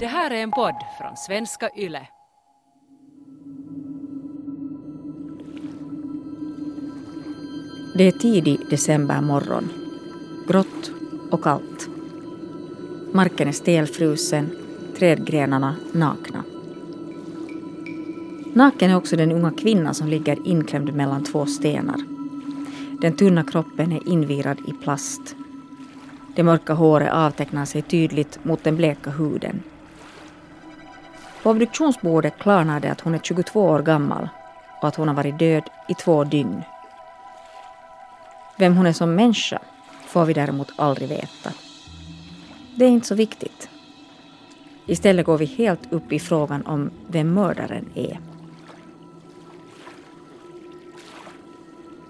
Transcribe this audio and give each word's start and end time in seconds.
Det 0.00 0.06
här 0.06 0.30
är 0.30 0.42
en 0.42 0.50
podd 0.50 0.74
från 0.98 1.16
svenska 1.16 1.70
YLE. 1.76 2.08
Det 7.94 8.04
är 8.04 8.12
tidig 8.12 8.58
decembermorgon. 8.70 9.68
Grått 10.48 10.90
och 11.30 11.42
kallt. 11.42 11.88
Marken 13.12 13.48
är 13.48 13.52
stelfrusen, 13.52 14.50
trädgrenarna 14.98 15.76
nakna. 15.92 16.44
Naken 18.54 18.90
är 18.90 18.96
också 18.96 19.16
den 19.16 19.32
unga 19.32 19.50
kvinnan 19.50 19.94
som 19.94 20.08
ligger 20.08 20.46
inklämd 20.48 20.94
mellan 20.94 21.24
två 21.24 21.46
stenar. 21.46 22.00
Den 23.00 23.16
tunna 23.16 23.44
kroppen 23.44 23.92
är 23.92 24.08
invirad 24.08 24.58
i 24.68 24.72
plast. 24.72 25.36
Det 26.36 26.42
mörka 26.42 26.72
håret 26.74 27.12
avtecknar 27.12 27.64
sig 27.64 27.82
tydligt 27.82 28.44
mot 28.44 28.64
den 28.64 28.76
bleka 28.76 29.10
huden. 29.10 29.62
På 31.42 31.50
obduktionsbordet 31.50 32.38
klarnar 32.38 32.80
det 32.80 32.90
att 32.90 33.00
hon 33.00 33.14
är 33.14 33.18
22 33.18 33.60
år 33.60 33.82
gammal 33.82 34.28
och 34.80 34.88
att 34.88 34.96
hon 34.96 35.08
har 35.08 35.14
varit 35.14 35.38
död 35.38 35.62
i 35.88 35.94
två 35.94 36.24
dygn. 36.24 36.62
Vem 38.58 38.76
hon 38.76 38.86
är 38.86 38.92
som 38.92 39.14
människa 39.14 39.58
får 40.06 40.24
vi 40.24 40.32
däremot 40.32 40.72
aldrig 40.76 41.08
veta. 41.08 41.52
Det 42.74 42.84
är 42.84 42.88
inte 42.88 43.06
så 43.06 43.14
viktigt. 43.14 43.68
Istället 44.86 45.26
går 45.26 45.38
vi 45.38 45.44
helt 45.44 45.92
upp 45.92 46.12
i 46.12 46.18
frågan 46.18 46.66
om 46.66 46.90
vem 47.06 47.34
mördaren 47.34 47.84
är. 47.94 48.20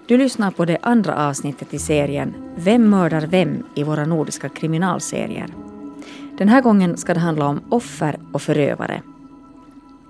Du 0.07 0.17
lyssnar 0.17 0.51
på 0.51 0.65
det 0.65 0.77
andra 0.81 1.27
avsnittet 1.27 1.73
i 1.73 1.79
serien 1.79 2.33
Vem 2.55 2.89
mördar 2.89 3.21
vem 3.21 3.63
i 3.75 3.83
våra 3.83 4.05
nordiska 4.05 4.49
kriminalserier. 4.49 5.47
Den 6.37 6.49
här 6.49 6.61
gången 6.61 6.97
ska 6.97 7.13
det 7.13 7.19
handla 7.19 7.45
om 7.45 7.61
offer 7.69 8.19
och 8.33 8.41
förövare. 8.41 9.01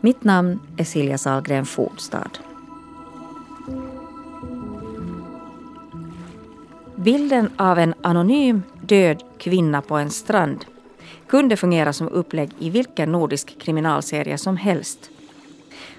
Mitt 0.03 0.23
namn 0.23 0.59
är 0.77 0.83
Silja 0.83 1.17
Salgren 1.17 1.65
Fordstad. 1.65 2.31
Bilden 6.95 7.49
av 7.55 7.79
en 7.79 7.93
anonym 8.01 8.63
död 8.81 9.23
kvinna 9.37 9.81
på 9.81 9.95
en 9.95 10.09
strand 10.09 10.65
kunde 11.27 11.57
fungera 11.57 11.93
som 11.93 12.07
upplägg 12.07 12.49
i 12.59 12.69
vilken 12.69 13.11
nordisk 13.11 13.59
kriminalserie 13.59 14.37
som 14.37 14.57
helst. 14.57 15.09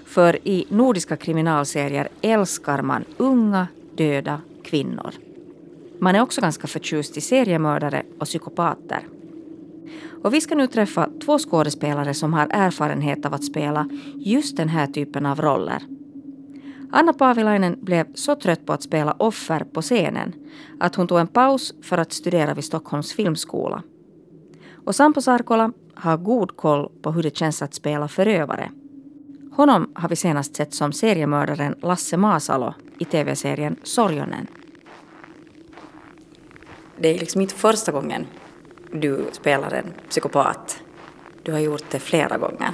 För 0.05 0.47
i 0.47 0.65
nordiska 0.69 1.17
kriminalserier 1.17 2.09
älskar 2.21 2.81
man 2.81 3.05
unga, 3.17 3.67
döda 3.95 4.41
kvinnor. 4.63 5.13
Man 5.99 6.15
är 6.15 6.21
också 6.21 6.41
ganska 6.41 6.67
förtjust 6.67 7.17
i 7.17 7.21
seriemördare 7.21 8.03
och 8.19 8.25
psykopater. 8.25 9.01
Och 10.23 10.33
vi 10.33 10.41
ska 10.41 10.55
nu 10.55 10.67
träffa 10.67 11.09
två 11.25 11.37
skådespelare 11.37 12.13
som 12.13 12.33
har 12.33 12.47
erfarenhet 12.51 13.25
av 13.25 13.33
att 13.33 13.43
spela 13.43 13.89
just 14.15 14.57
den 14.57 14.69
här 14.69 14.87
typen 14.87 15.25
av 15.25 15.41
roller. 15.41 15.83
Anna 16.91 17.13
Paavilainen 17.13 17.77
blev 17.81 18.13
så 18.13 18.35
trött 18.35 18.65
på 18.65 18.73
att 18.73 18.83
spela 18.83 19.11
offer 19.11 19.63
på 19.63 19.81
scenen 19.81 20.33
att 20.79 20.95
hon 20.95 21.07
tog 21.07 21.19
en 21.19 21.27
paus 21.27 21.73
för 21.81 21.97
att 21.97 22.13
studera 22.13 22.53
vid 22.53 22.63
Stockholms 22.63 23.13
filmskola. 23.13 23.83
Och 24.85 24.95
Sampo 24.95 25.21
Sarkola 25.21 25.71
har 25.93 26.17
god 26.17 26.57
koll 26.57 26.91
på 27.01 27.11
hur 27.11 27.23
det 27.23 27.37
känns 27.37 27.61
att 27.61 27.73
spela 27.73 28.07
förövare. 28.07 28.71
Honom 29.51 29.91
har 29.95 30.09
vi 30.09 30.15
senast 30.15 30.55
sett 30.55 30.73
som 30.73 30.93
seriemördaren 30.93 31.75
Lasse 31.81 32.17
Masalo 32.17 32.73
i 32.99 33.05
tv-serien 33.05 33.75
Sorjonen. 33.83 34.47
Det 36.99 37.15
är 37.15 37.19
liksom 37.19 37.41
inte 37.41 37.55
första 37.55 37.91
gången 37.91 38.25
du 38.93 39.25
spelar 39.31 39.73
en 39.73 39.93
psykopat. 40.09 40.77
Du 41.43 41.51
har 41.51 41.59
gjort 41.59 41.83
det 41.91 41.99
flera 41.99 42.37
gånger. 42.37 42.71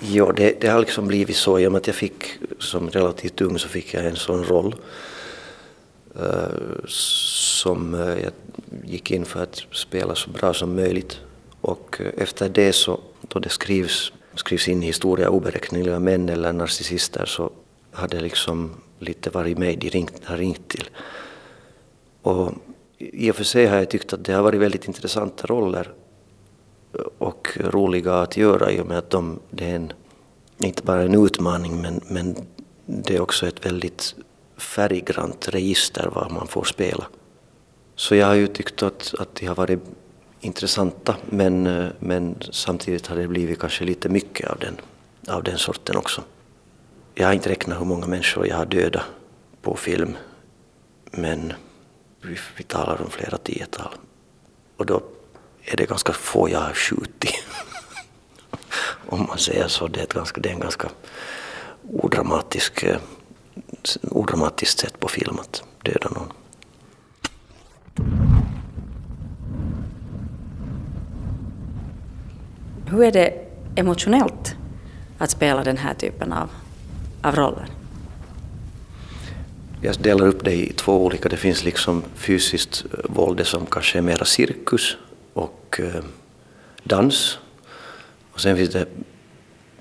Ja, 0.00 0.32
det, 0.36 0.60
det 0.60 0.68
har 0.68 0.80
liksom 0.80 1.06
blivit 1.06 1.36
så. 1.36 1.58
I 1.58 1.66
och 1.66 1.72
med 1.72 1.78
att 1.78 1.86
jag 1.86 1.96
fick, 1.96 2.24
som 2.58 2.90
relativt 2.90 3.40
ung, 3.40 3.58
så 3.58 3.68
fick 3.68 3.94
jag 3.94 4.06
en 4.06 4.16
sån 4.16 4.44
roll. 4.44 4.74
Uh, 6.20 6.84
som 6.86 7.94
uh, 7.94 8.22
jag 8.22 8.32
gick 8.84 9.10
in 9.10 9.24
för 9.24 9.42
att 9.42 9.62
spela 9.72 10.14
så 10.14 10.30
bra 10.30 10.54
som 10.54 10.76
möjligt. 10.76 11.20
Och 11.60 12.00
uh, 12.00 12.06
efter 12.18 12.48
det 12.48 12.72
så, 12.72 13.00
då 13.20 13.38
det 13.38 13.48
skrivs, 13.48 14.12
skrivs 14.34 14.68
in 14.68 14.82
i 14.82 14.86
historia 14.86 15.30
oberäkneliga 15.30 15.98
män 15.98 16.28
eller 16.28 16.52
narcissister 16.52 17.26
så 17.26 17.50
hade 17.92 18.20
liksom 18.20 18.70
lite 18.98 19.30
varit 19.30 19.58
mig 19.58 19.76
de 19.76 19.90
ringt, 19.90 20.24
har 20.24 20.36
ringt 20.36 20.68
till. 20.68 20.90
Och 22.22 22.52
i 22.98 23.30
och 23.30 23.36
för 23.36 23.44
sig 23.44 23.66
har 23.66 23.76
jag 23.76 23.90
tyckt 23.90 24.12
att 24.12 24.24
det 24.24 24.32
har 24.32 24.42
varit 24.42 24.60
väldigt 24.60 24.88
intressanta 24.88 25.46
roller 25.46 25.92
och 27.18 27.58
roliga 27.60 28.14
att 28.14 28.36
göra 28.36 28.70
i 28.70 28.80
och 28.80 28.86
med 28.86 28.98
att 28.98 29.10
de, 29.10 29.40
det 29.50 29.70
är 29.70 29.74
en, 29.74 29.92
inte 30.58 30.82
bara 30.82 31.02
en 31.02 31.24
utmaning 31.24 31.82
men, 31.82 32.00
men 32.08 32.36
det 32.86 33.16
är 33.16 33.20
också 33.20 33.46
ett 33.46 33.66
väldigt 33.66 34.14
färggrant 34.56 35.48
register 35.48 36.10
vad 36.14 36.32
man 36.32 36.46
får 36.46 36.64
spela. 36.64 37.06
Så 37.96 38.14
jag 38.14 38.26
har 38.26 38.34
ju 38.34 38.46
tyckt 38.46 38.82
att, 38.82 39.14
att 39.18 39.34
de 39.34 39.46
har 39.46 39.54
varit 39.54 39.80
intressanta 40.40 41.16
men, 41.30 41.62
men 41.98 42.36
samtidigt 42.50 43.06
har 43.06 43.16
det 43.16 43.28
blivit 43.28 43.58
kanske 43.58 43.84
lite 43.84 44.08
mycket 44.08 44.50
av 44.50 44.58
den, 44.58 44.76
av 45.34 45.42
den 45.42 45.58
sorten 45.58 45.96
också. 45.96 46.22
Jag 47.14 47.26
har 47.26 47.32
inte 47.34 47.48
räknat 47.48 47.80
hur 47.80 47.84
många 47.84 48.06
människor 48.06 48.46
jag 48.46 48.56
har 48.56 48.66
dödat 48.66 49.02
på 49.62 49.76
film 49.76 50.16
men 51.10 51.52
vi, 52.24 52.38
vi 52.56 52.64
talar 52.64 53.02
om 53.02 53.10
flera 53.10 53.38
tiotal. 53.38 53.94
Och 54.76 54.86
då 54.86 55.02
är 55.64 55.76
det 55.76 55.86
ganska 55.86 56.12
få 56.12 56.50
jag 56.50 56.60
har 56.60 56.74
skjutit. 56.74 57.34
Om 59.06 59.26
man 59.28 59.38
säger 59.38 59.68
så. 59.68 59.88
Det 59.88 60.00
är, 60.00 60.04
ett 60.04 60.14
ganska, 60.14 60.40
det 60.40 60.48
är 60.48 60.52
en 60.52 60.60
ganska 60.60 60.88
odramatisk, 61.82 62.82
eh, 62.82 62.98
odramatiskt 64.02 64.78
sätt 64.78 65.00
på 65.00 65.08
film 65.08 65.38
att 65.38 65.62
döda 65.82 66.08
någon. 66.08 66.32
Hur 72.86 73.02
är 73.02 73.12
det 73.12 73.46
emotionellt 73.76 74.54
att 75.18 75.30
spela 75.30 75.64
den 75.64 75.76
här 75.76 75.94
typen 75.94 76.32
av, 76.32 76.50
av 77.22 77.36
roller? 77.36 77.83
Jag 79.84 80.00
delar 80.00 80.26
upp 80.26 80.44
det 80.44 80.52
i 80.52 80.72
två 80.72 81.04
olika. 81.04 81.28
Det 81.28 81.36
finns 81.36 81.64
liksom 81.64 82.02
fysiskt 82.14 82.84
eh, 82.92 82.98
våld, 83.04 83.36
det 83.36 83.44
som 83.44 83.66
kanske 83.66 83.98
är 83.98 84.02
mera 84.02 84.24
cirkus 84.24 84.96
och 85.32 85.80
eh, 85.82 86.04
dans. 86.84 87.38
Och 88.32 88.40
sen 88.40 88.56
finns 88.56 88.70
det 88.70 88.86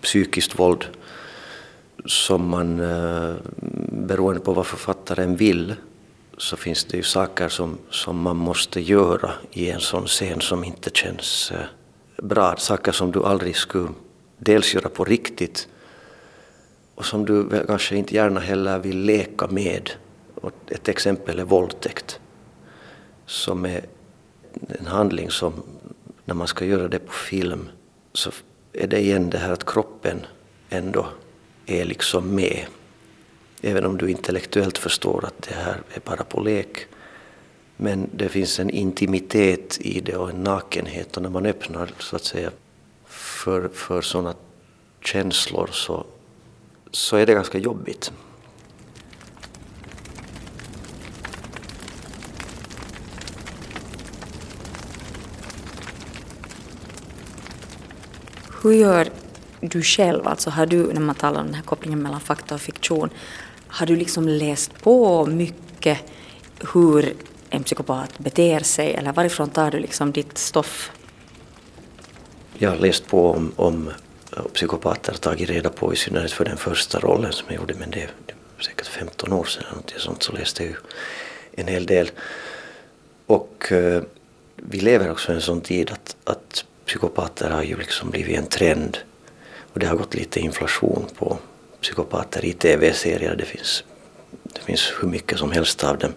psykiskt 0.02 0.60
våld 0.60 0.86
som 2.06 2.50
man, 2.50 2.80
eh, 2.80 3.36
beroende 3.92 4.40
på 4.40 4.54
vad 4.54 4.68
författaren 4.68 5.36
vill, 5.36 5.76
så 6.38 6.58
finns 6.58 6.84
det 6.84 6.98
ju 6.98 7.04
saker 7.04 7.50
som, 7.50 7.78
som 7.90 8.22
man 8.22 8.38
måste 8.38 8.82
göra 8.82 9.32
i 9.52 9.70
en 9.70 9.80
sån 9.80 10.08
scen 10.08 10.42
som 10.42 10.64
inte 10.64 10.90
känns 10.94 11.52
bra. 12.18 12.56
Saker 12.58 12.92
som 12.92 13.12
du 13.12 13.24
aldrig 13.24 13.56
skulle 13.56 13.90
dels 14.38 14.74
göra 14.74 14.90
på 14.90 15.04
riktigt 15.04 15.68
och 17.04 17.08
som 17.08 17.26
du 17.26 17.66
kanske 17.68 17.96
inte 17.96 18.16
gärna 18.16 18.40
heller 18.40 18.80
vill 18.80 19.00
leka 19.00 19.48
med. 19.48 19.92
Och 20.36 20.52
ett 20.68 20.88
exempel 20.88 21.40
är 21.40 21.44
våldtäkt, 21.44 22.20
som 23.26 23.66
är 23.66 23.86
en 24.80 24.86
handling 24.86 25.30
som 25.30 25.54
när 26.26 26.36
man 26.36 26.48
ska 26.48 26.66
göra 26.66 26.88
det 26.88 27.00
på 27.00 27.12
film 27.12 27.70
så 28.14 28.32
är 28.74 28.88
det 28.88 29.00
igen 29.00 29.30
det 29.30 29.38
här 29.38 29.52
att 29.52 29.66
kroppen 29.66 30.26
ändå 30.70 31.08
är 31.66 31.86
liksom 31.86 32.36
med. 32.36 32.66
Även 33.62 33.86
om 33.86 33.98
du 33.98 34.12
intellektuellt 34.12 34.78
förstår 34.78 35.26
att 35.26 35.42
det 35.42 35.56
här 35.56 35.82
är 35.94 36.00
bara 36.00 36.24
på 36.24 36.42
lek. 36.42 36.88
Men 37.78 38.10
det 38.14 38.30
finns 38.30 38.60
en 38.60 38.70
intimitet 38.70 39.78
i 39.82 40.00
det 40.00 40.16
och 40.16 40.30
en 40.30 40.44
nakenhet 40.44 41.18
och 41.18 41.24
när 41.24 41.30
man 41.30 41.46
öppnar 41.46 41.92
så 42.00 42.16
att 42.16 42.24
säga 42.24 42.52
för, 43.06 43.68
för 43.68 44.02
sådana 44.02 44.34
känslor 45.02 45.70
så, 45.72 46.06
så 46.94 47.18
är 47.18 47.26
det 47.26 47.34
ganska 47.34 47.58
jobbigt. 47.58 48.12
Hur 58.62 58.74
gör 58.74 59.10
du 59.60 59.82
själv, 59.82 60.28
alltså 60.28 60.50
har 60.50 60.66
du, 60.66 60.94
när 60.94 61.02
man 61.02 61.16
talar 61.16 61.40
om 61.40 61.46
den 61.46 61.56
här 61.56 61.64
kopplingen 61.64 62.02
mellan 62.02 62.20
fakta 62.20 62.56
och 62.56 62.62
fiktion, 62.62 63.10
har 63.68 63.86
du 63.86 63.96
liksom 63.96 64.28
läst 64.28 64.84
på 64.84 65.26
mycket 65.26 65.98
hur 66.74 67.14
en 67.50 67.64
psykopat 67.64 68.20
beter 68.20 68.60
sig 68.60 68.94
eller 68.94 69.14
varifrån 69.14 69.50
tar 69.50 69.72
du 69.72 69.80
liksom 69.80 70.12
ditt 70.12 70.38
stoff? 70.38 70.92
Jag 72.58 72.70
har 72.70 72.78
läst 72.78 73.08
på 73.08 73.32
om, 73.32 73.52
om 73.56 73.90
psykopater, 74.54 75.14
tagit 75.14 75.50
reda 75.50 75.70
på 75.70 75.94
i 75.94 75.96
synnerhet 75.96 76.32
för 76.32 76.46
den 76.46 76.58
första 76.58 77.00
rollen 77.00 77.32
som 77.32 77.48
jag 77.50 77.56
gjorde, 77.56 77.74
men 77.74 77.92
det 77.92 78.02
är 78.02 78.10
säkert 78.60 78.88
15 78.88 79.34
år 79.34 79.44
sedan 79.44 79.64
eller 79.88 80.00
sånt, 80.00 80.24
så 80.24 80.32
läste 80.32 80.64
jag 80.64 80.72
ju 80.72 80.78
en 81.52 81.68
hel 81.68 81.86
del. 81.86 82.12
Och 83.26 83.72
eh, 83.72 84.04
vi 84.56 84.80
lever 84.80 85.12
också 85.12 85.32
i 85.32 85.36
en 85.36 85.42
sån 85.42 85.62
tid 85.62 85.92
att, 85.92 86.16
att 86.24 86.66
psykopater 86.86 87.50
har 87.50 87.64
ju 87.64 87.78
liksom 87.78 88.10
blivit 88.10 88.38
en 88.38 88.46
trend. 88.46 88.98
Och 89.74 89.80
det 89.80 89.86
har 89.86 89.96
gått 89.96 90.16
lite 90.16 90.40
inflation 90.40 91.06
på 91.18 91.38
psykopater 91.82 92.46
i 92.46 92.54
tv-serier. 92.54 93.36
Det 93.36 93.46
finns, 93.46 93.84
det 94.44 94.62
finns 94.62 94.94
hur 95.02 95.08
mycket 95.08 95.40
som 95.40 95.52
helst 95.52 95.84
av 95.84 95.98
dem. 95.98 96.14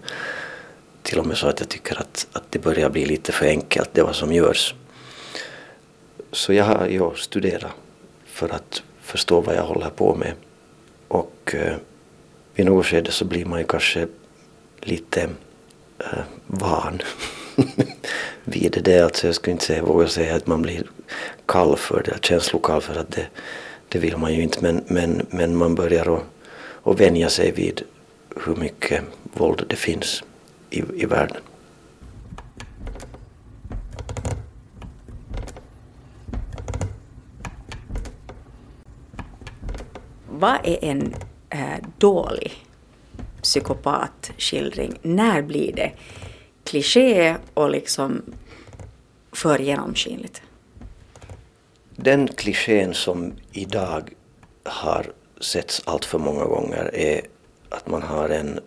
Till 1.03 1.19
och 1.19 1.27
med 1.27 1.37
så 1.37 1.47
att 1.47 1.61
jag 1.61 1.69
tycker 1.69 2.01
att, 2.01 2.27
att 2.33 2.45
det 2.51 2.59
börjar 2.59 2.91
bli 2.91 3.07
lite 3.07 3.33
för 3.33 3.47
enkelt 3.47 3.89
det 3.93 4.03
vad 4.03 4.17
som 4.17 4.33
görs. 4.33 4.75
Så 6.33 6.53
jag 6.53 6.65
har 6.65 6.87
ja, 6.87 7.13
studerat 7.17 7.73
för 8.37 8.49
att 8.49 8.83
förstå 9.01 9.41
vad 9.41 9.55
jag 9.55 9.63
håller 9.63 9.91
på 9.91 10.15
med. 10.15 10.33
Och 11.09 11.55
eh, 11.55 11.77
vid 12.55 12.67
något 12.67 12.87
skede 12.87 13.11
så 13.11 13.25
blir 13.25 13.45
man 13.45 13.59
ju 13.59 13.67
kanske 13.67 14.09
lite 14.81 15.23
eh, 15.99 16.25
van 16.47 17.03
vid 18.45 18.81
det. 18.85 19.01
Alltså 19.01 19.27
jag 19.27 19.35
skulle 19.35 19.53
inte 19.53 19.65
säga, 19.65 19.83
våga 19.83 20.09
säga 20.09 20.35
att 20.35 20.47
man 20.47 20.63
blir 20.63 20.87
kall 21.47 21.77
för 21.77 22.03
det, 22.03 22.25
känslokall 22.25 22.81
för 22.81 23.01
att 23.01 23.13
det, 23.13 23.27
det 23.89 23.99
vill 23.99 24.17
man 24.17 24.35
ju 24.35 24.43
inte. 24.43 24.59
Men, 24.63 24.85
men, 24.87 25.27
men 25.31 25.57
man 25.57 25.75
börjar 25.75 26.17
att, 26.17 26.23
att 26.83 27.01
vänja 27.01 27.29
sig 27.29 27.51
vid 27.53 27.83
hur 28.45 28.57
mycket 28.57 29.03
våld 29.23 29.65
det 29.69 29.77
finns 29.77 30.25
i, 30.71 30.83
i 30.95 31.07
världen. 31.07 31.43
Vad 40.39 40.59
är 40.65 40.85
en 40.85 41.15
eh, 41.51 41.85
dålig 41.99 42.67
psykopatskildring? 43.43 44.99
När 45.03 45.43
blir 45.43 45.73
det 45.73 45.93
kliché 46.65 47.37
och 47.55 47.71
liksom 47.71 48.23
för 49.33 49.59
genomskinligt? 49.59 50.43
Den 51.91 52.29
klichén 52.29 52.95
som 52.95 53.33
idag 53.53 54.13
har 54.65 55.13
setts 55.41 55.83
allt 55.85 56.05
för 56.05 56.19
många 56.19 56.45
gånger 56.45 56.95
är 56.95 57.21
att 57.69 57.89
man 57.89 58.03
har 58.03 58.29
en 58.29 58.61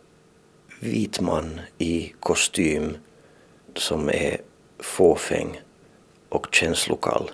vit 0.79 1.21
man 1.21 1.61
i 1.77 2.13
kostym 2.19 2.97
som 3.75 4.09
är 4.09 4.41
fåfäng 4.79 5.61
och 6.29 6.47
känslokall. 6.51 7.31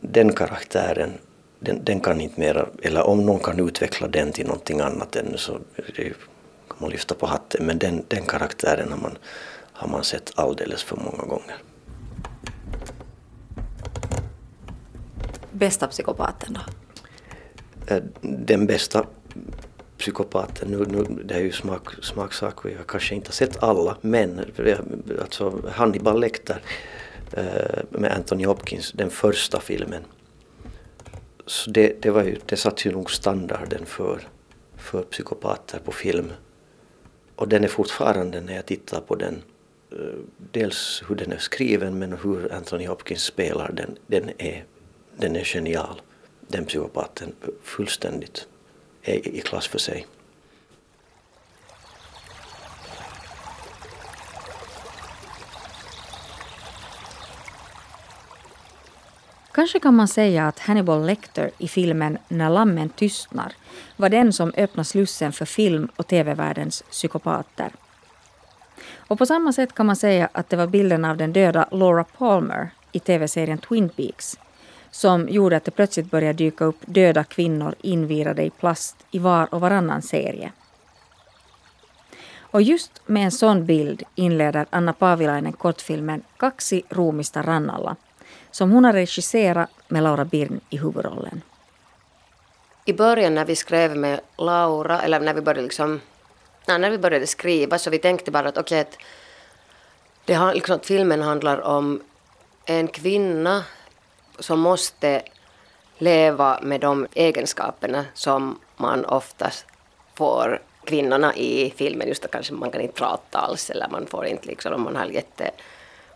Den 0.00 0.32
karaktären, 0.32 1.12
den, 1.60 1.84
den 1.84 2.00
kan 2.00 2.20
inte 2.20 2.40
mera, 2.40 2.68
eller 2.82 3.06
om 3.06 3.26
någon 3.26 3.40
kan 3.40 3.68
utveckla 3.68 4.08
den 4.08 4.32
till 4.32 4.46
någonting 4.46 4.80
annat 4.80 5.16
än 5.16 5.38
så 5.38 5.58
det 5.96 6.12
kan 6.68 6.76
man 6.78 6.90
lyfta 6.90 7.14
på 7.14 7.26
hatten, 7.26 7.66
men 7.66 7.78
den, 7.78 8.04
den 8.08 8.26
karaktären 8.26 8.92
har 8.92 8.98
man, 8.98 9.18
har 9.72 9.88
man 9.88 10.04
sett 10.04 10.32
alldeles 10.34 10.82
för 10.82 10.96
många 10.96 11.24
gånger. 11.24 11.56
Bästa 15.52 15.86
psykopaten 15.86 16.52
då? 16.52 16.60
Eh, 17.94 18.02
den 18.20 18.66
bästa 18.66 19.06
psykopaten, 19.98 20.68
nu, 20.70 20.86
nu, 20.88 21.22
det 21.24 21.34
är 21.34 21.40
ju 21.40 21.52
smak, 21.52 22.04
smaksak 22.04 22.64
och 22.64 22.70
jag 22.70 22.86
kanske 22.86 23.14
inte 23.14 23.28
har 23.28 23.32
sett 23.32 23.62
alla, 23.62 23.96
men 24.00 24.40
alltså 25.20 25.62
Hannibal 25.72 26.20
Lecter 26.20 26.62
eh, 27.32 27.82
med 27.90 28.12
Anthony 28.12 28.46
Hopkins, 28.46 28.92
den 28.92 29.10
första 29.10 29.60
filmen. 29.60 30.02
Så 31.48 31.70
det, 31.70 32.02
det, 32.02 32.10
var 32.10 32.24
ju, 32.24 32.38
det 32.46 32.56
satte 32.56 32.88
ju 32.88 32.94
nog 32.94 33.10
standarden 33.10 33.86
för, 33.86 34.20
för 34.76 35.02
psykopater 35.02 35.78
på 35.78 35.92
film. 35.92 36.32
Och 37.36 37.48
den 37.48 37.64
är 37.64 37.68
fortfarande 37.68 38.40
när 38.40 38.54
jag 38.54 38.66
tittar 38.66 39.00
på 39.00 39.14
den, 39.14 39.42
eh, 39.92 40.18
dels 40.52 41.02
hur 41.08 41.14
den 41.14 41.32
är 41.32 41.38
skriven 41.38 41.98
men 41.98 42.12
hur 42.12 42.52
Anthony 42.52 42.86
Hopkins 42.86 43.22
spelar 43.22 43.72
den, 43.72 43.96
den 44.06 44.30
är, 44.38 44.64
den 45.16 45.36
är 45.36 45.44
genial. 45.44 46.00
Den 46.48 46.64
psykopaten 46.64 47.34
fullständigt 47.62 48.48
är 49.02 49.28
i 49.28 49.40
klass 49.40 49.66
för 49.66 49.78
sig. 49.78 50.06
Kanske 59.52 59.80
kan 59.80 59.94
man 59.94 60.08
säga 60.08 60.48
att 60.48 60.58
Hannibal 60.58 61.06
Lecter 61.06 61.50
i 61.58 61.68
filmen 61.68 62.18
När 62.28 62.50
lammen 62.50 62.88
tystnar 62.88 63.52
var 63.96 64.08
den 64.08 64.32
som 64.32 64.52
öppnade 64.56 64.84
slussen 64.84 65.32
för 65.32 65.44
film 65.44 65.88
och 65.96 66.06
tv-världens 66.06 66.82
psykopater. 66.82 67.72
Och 68.96 69.18
på 69.18 69.26
samma 69.26 69.52
sätt 69.52 69.74
kan 69.74 69.86
man 69.86 69.96
säga 69.96 70.28
att 70.32 70.50
det 70.50 70.56
var 70.56 70.66
bilden 70.66 71.04
av 71.04 71.16
den 71.16 71.32
döda 71.32 71.68
Laura 71.70 72.04
Palmer 72.04 72.70
i 72.92 73.00
tv-serien 73.00 73.58
Twin 73.58 73.88
Peaks 73.88 74.38
som 74.90 75.28
gjorde 75.28 75.56
att 75.56 75.64
det 75.64 75.70
plötsligt 75.70 76.10
började 76.10 76.32
dyka 76.32 76.64
upp 76.64 76.78
döda 76.86 77.24
kvinnor 77.24 77.74
invirade 77.80 78.42
i 78.44 78.50
plast 78.50 78.96
i 79.10 79.18
var 79.18 79.54
och 79.54 79.60
varannan 79.60 80.02
serie. 80.02 80.52
Och 82.50 82.62
just 82.62 83.02
med 83.06 83.24
en 83.24 83.30
sån 83.30 83.66
bild 83.66 84.02
inleder 84.14 84.66
Anna 84.70 84.92
Paavilainen 84.92 85.52
kortfilmen 85.52 86.22
Kaksi 86.36 86.82
ruumista 86.88 87.42
rannalla 87.42 87.96
som 88.50 88.70
hon 88.70 88.84
har 88.84 88.92
regisserat 88.92 89.70
med 89.88 90.02
Laura 90.02 90.24
Birn 90.24 90.60
i 90.70 90.76
huvudrollen. 90.76 91.42
I 92.84 92.92
början 92.92 93.34
när 93.34 93.44
vi 93.44 93.56
skrev 93.56 93.96
med 93.96 94.20
Laura, 94.36 95.02
eller 95.02 95.20
när 95.20 95.34
vi 95.34 95.40
började 95.40 95.62
liksom, 95.62 96.00
nej, 96.66 96.78
när 96.78 96.90
vi 96.90 96.98
började 96.98 97.26
skriva 97.26 97.78
så 97.78 97.90
vi 97.90 97.98
tänkte 97.98 98.30
bara 98.30 98.48
att 98.48 98.58
okej, 98.58 98.86
okay, 100.24 100.36
att, 100.36 100.54
liksom, 100.54 100.76
att 100.76 100.86
filmen 100.86 101.22
handlar 101.22 101.60
om 101.60 102.02
en 102.64 102.88
kvinna 102.88 103.64
som 104.38 104.60
måste 104.60 105.22
leva 105.98 106.58
med 106.62 106.80
de 106.80 107.06
egenskaperna 107.14 108.04
som 108.14 108.58
man 108.76 109.04
oftast 109.04 109.66
får 110.14 110.62
kvinnorna 110.84 111.36
i 111.36 111.74
filmen. 111.76 112.08
Just 112.08 112.24
att 112.24 112.30
kanske 112.30 112.52
man 112.52 112.70
kan 112.70 112.80
inte 112.80 112.94
prata 112.94 113.38
alls 113.38 113.70
eller 113.70 113.88
man 113.88 114.06
får 114.06 114.26
inte 114.26 114.46
liksom, 114.46 114.72
om 114.72 114.82
man 114.82 114.96
har 114.96 115.06
jätte, 115.06 115.50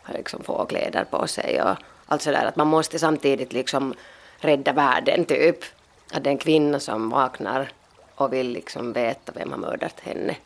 har 0.03 0.15
liksom 0.15 0.43
få 0.45 0.65
kläder 0.65 1.05
på 1.05 1.27
sig 1.27 1.63
och 1.63 1.77
Alltså 2.13 2.31
där 2.31 2.45
Att 2.45 2.57
man 2.57 2.67
måste 2.67 2.99
samtidigt 2.99 3.53
liksom 3.53 3.95
rädda 4.37 4.73
världen 4.73 5.25
typ. 5.25 5.65
Att 6.13 6.25
det 6.25 6.31
är 6.31 6.33
en 6.33 6.39
kvinna 6.39 6.81
som 6.81 7.11
vaknar 7.11 7.73
och 8.15 8.33
vill 8.33 8.49
liksom 8.49 8.93
veta 8.93 9.33
vem 9.33 9.51
har 9.51 9.59
mördat 9.59 10.01
henne. 10.01 10.37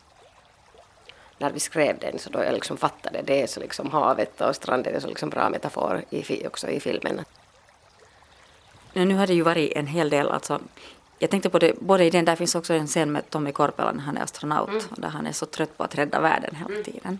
När 1.37 1.51
vi 1.51 1.59
skrev 1.59 1.99
den 1.99 2.19
så 2.19 2.29
då 2.29 2.43
jag 2.43 2.53
liksom 2.53 2.77
fattade 2.77 3.21
det 3.21 3.49
så 3.49 3.59
liksom 3.59 3.91
havet 3.91 4.41
och 4.41 4.55
stranden 4.55 4.95
är 4.95 4.99
så 4.99 5.07
liksom 5.07 5.29
bra 5.29 5.49
metafor 5.49 6.03
i, 6.09 6.47
också 6.47 6.67
i 6.67 6.79
filmen. 6.79 7.21
Nu 8.93 9.15
har 9.15 9.27
det 9.27 9.33
ju 9.33 9.41
varit 9.41 9.71
en 9.71 9.87
hel 9.87 10.09
del, 10.09 10.31
alltså, 10.31 10.59
jag 11.19 11.29
tänkte 11.29 11.49
på 11.49 11.59
det, 11.59 11.73
både 11.79 12.05
i 12.05 12.09
den, 12.09 12.25
där 12.25 12.35
finns 12.35 12.55
också 12.55 12.73
en 12.73 12.87
scen 12.87 13.11
med 13.11 13.29
Tommy 13.29 13.51
Korpela 13.51 13.91
när 13.91 14.03
han 14.03 14.17
är 14.17 14.21
astronaut, 14.21 14.69
mm. 14.69 14.83
där 14.97 15.09
han 15.09 15.27
är 15.27 15.31
så 15.31 15.45
trött 15.45 15.77
på 15.77 15.83
att 15.83 15.95
rädda 15.95 16.19
världen 16.19 16.55
hela 16.55 16.69
mm. 16.69 16.83
tiden. 16.83 17.19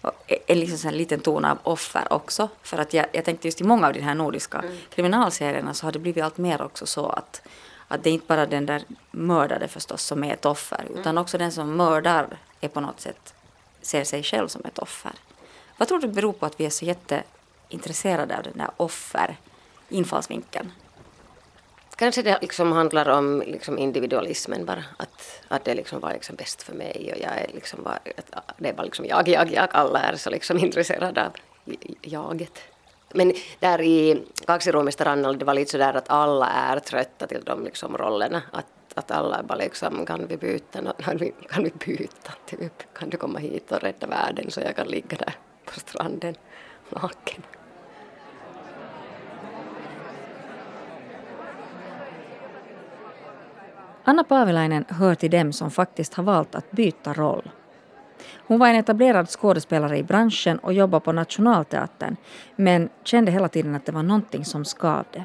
Och 0.00 0.32
en, 0.46 0.60
liksom 0.60 0.88
en 0.88 0.96
liten 0.96 1.20
ton 1.20 1.44
av 1.44 1.58
offer 1.62 2.12
också, 2.12 2.48
för 2.62 2.78
att 2.78 2.94
jag, 2.94 3.06
jag 3.12 3.24
tänkte 3.24 3.48
just 3.48 3.60
i 3.60 3.64
många 3.64 3.86
av 3.86 3.92
de 3.92 4.00
här 4.00 4.14
nordiska 4.14 4.58
mm. 4.58 4.76
kriminalserierna 4.90 5.74
så 5.74 5.86
har 5.86 5.92
det 5.92 5.98
blivit 5.98 6.24
allt 6.24 6.38
mer 6.38 6.62
också 6.62 6.86
så 6.86 7.06
att, 7.06 7.42
att 7.88 8.04
det 8.04 8.10
är 8.10 8.14
inte 8.14 8.26
bara 8.26 8.46
den 8.46 8.66
där 8.66 8.82
mördade 9.10 9.68
förstås 9.68 10.02
som 10.02 10.24
är 10.24 10.32
ett 10.32 10.46
offer, 10.46 10.84
utan 10.90 11.10
mm. 11.10 11.22
också 11.22 11.38
den 11.38 11.52
som 11.52 11.76
mördar 11.76 12.38
är 12.60 12.68
på 12.68 12.80
något 12.80 13.00
sätt 13.00 13.34
ser 13.82 14.04
sig 14.04 14.22
själv 14.22 14.48
som 14.48 14.64
ett 14.64 14.78
offer. 14.78 15.12
Vad 15.76 15.88
tror 15.88 15.98
du 15.98 16.08
beror 16.08 16.32
på 16.32 16.46
att 16.46 16.60
vi 16.60 16.66
är 16.66 16.70
så 16.70 16.84
jätteintresserade 16.84 18.36
av 18.36 18.42
den 18.42 18.58
där 18.58 18.70
offerinfallsvinkeln? 18.76 20.72
Kanske 21.98 22.22
det 22.22 22.38
liksom 22.40 22.72
handlar 22.72 23.08
om 23.08 23.42
liksom 23.46 23.78
individualismen 23.78 24.64
bara. 24.64 24.84
Att, 24.96 25.42
att 25.48 25.64
det 25.64 25.74
liksom 25.74 26.00
var 26.00 26.12
liksom 26.12 26.36
bäst 26.36 26.62
för 26.62 26.74
mig 26.74 27.12
och 27.14 27.20
jag 27.20 27.36
är 27.36 27.50
liksom 27.54 27.82
var, 27.82 27.98
det 28.58 28.68
är 28.68 28.72
bara 28.72 28.82
liksom 28.82 29.04
jag, 29.04 29.28
jag, 29.28 29.52
jag. 29.52 29.68
Alla 29.70 30.00
är 30.00 30.16
så 30.16 30.30
liksom 30.30 30.58
intresserade 30.66 31.26
av 31.26 31.32
jaget. 32.02 32.58
Men 33.14 33.32
där 33.60 33.80
i 33.80 34.22
Kaksirumista 34.46 35.04
rannalla 35.04 35.38
det 35.38 35.44
var 35.44 35.54
lite 35.54 35.70
sådär 35.70 35.94
att 35.94 36.10
alla 36.10 36.46
är 36.46 36.78
trötta 36.78 37.26
till 37.26 37.44
de 37.44 37.64
liksom 37.64 37.96
rollerna. 37.98 38.42
Att, 38.52 38.66
att 38.94 39.10
alla 39.10 39.38
är 39.38 39.42
bara 39.42 39.58
liksom, 39.58 40.06
kan 40.06 40.26
vi 40.26 40.36
byta? 40.36 40.92
Kan 40.98 41.16
vi, 41.16 41.34
kan 41.48 41.64
vi 41.64 41.72
byta? 41.86 42.32
Typ, 42.46 42.94
kan 42.94 43.10
du 43.10 43.16
komma 43.16 43.38
hit 43.38 43.72
och 43.72 43.80
rädda 43.82 44.06
världen 44.06 44.50
så 44.50 44.60
jag 44.60 44.76
kan 44.76 44.86
ligga 44.86 45.16
där 45.16 45.34
på 45.64 45.80
stranden 45.80 46.34
naken? 46.88 47.42
Anna 54.08 54.24
Paavilainen 54.24 54.84
hör 54.88 55.14
till 55.14 55.30
dem 55.30 55.52
som 55.52 55.70
faktiskt 55.70 56.14
har 56.14 56.24
valt 56.24 56.54
att 56.54 56.70
byta 56.70 57.12
roll. 57.12 57.50
Hon 58.46 58.58
var 58.58 58.68
en 58.68 58.76
etablerad 58.76 59.28
skådespelare 59.28 59.98
i 59.98 60.02
branschen 60.02 60.58
och 60.58 60.72
jobbade 60.72 61.04
på 61.04 61.12
Nationalteatern 61.12 62.16
men 62.56 62.88
kände 63.04 63.32
hela 63.32 63.48
tiden 63.48 63.74
att 63.74 63.86
det 63.86 63.92
var 63.92 64.02
någonting 64.02 64.44
som 64.44 64.64
skavde. 64.64 65.24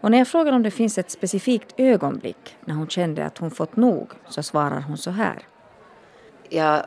Och 0.00 0.10
när 0.10 0.18
jag 0.18 0.28
frågar 0.28 0.52
om 0.52 0.62
det 0.62 0.70
finns 0.70 0.98
ett 0.98 1.10
specifikt 1.10 1.74
ögonblick 1.76 2.56
när 2.64 2.74
hon 2.74 2.88
kände 2.88 3.26
att 3.26 3.38
hon 3.38 3.50
fått 3.50 3.76
nog 3.76 4.12
så 4.28 4.42
svarar 4.42 4.80
hon 4.80 4.98
så 4.98 5.10
här. 5.10 5.38
Jag 6.48 6.82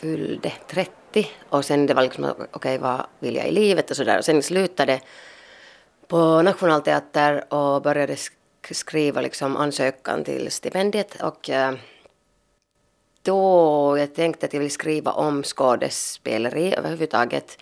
fyllde 0.00 0.52
30 0.68 1.26
och 1.48 1.64
sen 1.64 1.86
det 1.86 1.94
var 1.94 2.02
liksom 2.02 2.24
okej 2.24 2.46
okay, 2.52 2.78
vad 2.78 3.06
vill 3.18 3.36
jag 3.36 3.48
i 3.48 3.52
livet 3.52 3.90
och 3.90 3.96
sådär 3.96 4.18
och 4.18 4.24
sen 4.24 4.42
slutade 4.42 5.00
på 6.08 6.42
Nationalteater 6.42 7.54
och 7.54 7.82
började 7.82 8.16
skriva 8.16 8.39
skriva 8.70 9.20
liksom 9.20 9.56
ansökan 9.56 10.24
till 10.24 10.50
stipendiet 10.50 11.22
och 11.22 11.50
eh, 11.50 11.74
då 13.22 13.98
jag 13.98 14.14
tänkte 14.14 14.46
att 14.46 14.52
jag 14.52 14.60
vill 14.60 14.70
skriva 14.70 15.12
om 15.12 15.42
skådespeleri 15.42 16.74
överhuvudtaget. 16.74 17.58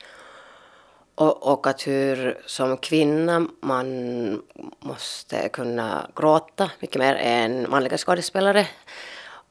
Och, 1.14 1.52
och 1.52 1.66
att 1.66 1.86
hur 1.86 2.38
som 2.46 2.76
kvinna 2.76 3.46
man 3.60 4.42
måste 4.80 5.48
kunna 5.48 6.10
gråta 6.16 6.70
mycket 6.80 6.98
mer 6.98 7.14
än 7.14 7.70
manliga 7.70 7.98
skådespelare. 7.98 8.66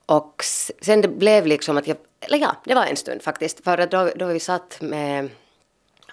Och 0.06 0.44
sen 0.82 1.01
det 1.01 1.08
blev 1.08 1.46
liksom 1.46 1.77
att 1.77 1.88
jag, 1.88 1.98
eller 2.20 2.38
ja, 2.38 2.56
det 2.63 2.75
var 2.75 2.86
en 2.86 2.96
stund 2.96 3.22
faktiskt, 3.22 3.63
för 3.63 3.77
att 3.77 3.92
då, 3.92 4.10
då 4.16 4.25
vi 4.25 4.39
satt 4.39 4.82
med 4.82 5.25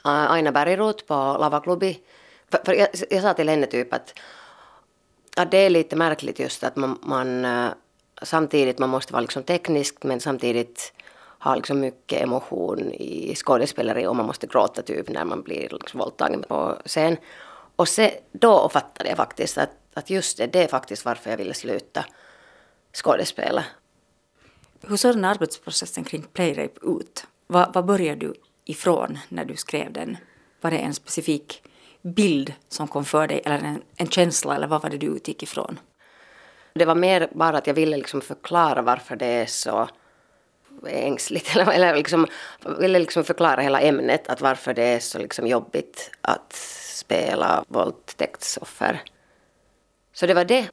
eh, 0.04 0.30
Aina 0.30 0.52
Bergroth 0.52 1.04
på 1.04 1.14
LavaKlubbi, 1.14 2.00
för, 2.50 2.60
för 2.64 2.72
jag, 2.72 2.88
jag 3.10 3.22
sa 3.22 3.34
till 3.34 3.48
henne 3.48 3.66
typ 3.66 3.92
att, 3.92 4.18
Ja, 5.36 5.44
det 5.44 5.58
är 5.58 5.70
lite 5.70 5.96
märkligt 5.96 6.38
just 6.38 6.64
att 6.64 6.76
man, 6.76 6.98
man 7.02 7.44
eh, 7.44 7.70
samtidigt, 8.22 8.78
man 8.78 8.90
måste 8.90 9.12
vara 9.12 9.20
liksom 9.20 9.42
teknisk 9.42 10.02
men 10.02 10.20
samtidigt 10.20 10.92
har 11.38 11.56
liksom 11.56 11.80
mycket 11.80 12.22
emotion 12.22 12.92
i 12.92 13.34
skådespeleri 13.36 14.06
och 14.06 14.16
man 14.16 14.26
måste 14.26 14.46
gråta 14.46 14.82
typ 14.82 15.08
när 15.08 15.24
man 15.24 15.42
blir 15.42 15.68
liksom 15.70 16.00
våldtagen 16.00 16.44
på 16.48 16.78
scen. 16.84 17.16
Och 17.76 17.88
se, 17.88 18.14
då 18.32 18.68
fattade 18.68 19.08
jag 19.08 19.16
faktiskt 19.16 19.58
att, 19.58 19.70
att 19.94 20.10
just 20.10 20.38
det, 20.38 20.46
det 20.46 20.62
är 20.62 20.68
faktiskt 20.68 21.04
varför 21.04 21.30
jag 21.30 21.36
ville 21.36 21.54
sluta 21.54 22.04
skådespela. 22.92 23.64
Hur 24.80 24.96
såg 24.96 25.14
den 25.14 25.24
arbetsprocessen 25.24 26.04
kring 26.04 26.22
Playrape 26.22 26.80
ut? 26.82 27.26
Vad 27.46 27.84
började 27.84 28.26
du 28.26 28.34
ifrån 28.64 29.18
när 29.28 29.44
du 29.44 29.56
skrev 29.56 29.92
den? 29.92 30.16
Var 30.60 30.70
det 30.70 30.78
en 30.78 30.94
specifik 30.94 31.62
bild 32.04 32.52
som 32.68 32.88
kom 32.88 33.04
för 33.04 33.26
dig 33.26 33.42
eller 33.44 33.58
en, 33.58 33.82
en 33.96 34.08
känsla 34.08 34.56
eller 34.56 34.66
vad 34.66 34.82
var 34.82 34.90
det 34.90 34.96
du 34.96 35.06
utgick 35.06 35.42
ifrån? 35.42 35.78
Det 36.74 36.84
var 36.84 36.94
mer 36.94 37.28
bara 37.32 37.58
att 37.58 37.66
jag 37.66 37.74
ville 37.74 37.96
liksom 37.96 38.20
förklara 38.20 38.82
varför 38.82 39.16
det 39.16 39.26
är 39.26 39.46
så 39.46 39.88
ängsligt. 40.86 41.50
Eller, 41.56 41.72
eller 41.72 41.94
liksom, 41.94 42.26
ville 42.78 42.98
liksom 42.98 43.24
förklara 43.24 43.60
hela 43.60 43.80
ämnet, 43.80 44.28
att 44.28 44.40
varför 44.40 44.74
det 44.74 44.82
är 44.82 45.00
så 45.00 45.18
liksom 45.18 45.46
jobbigt 45.46 46.10
att 46.20 46.52
spela 46.82 47.64
våldtäktsoffer. 47.68 49.02
Så 50.12 50.26
det 50.26 50.34
var 50.34 50.44
det. 50.44 50.68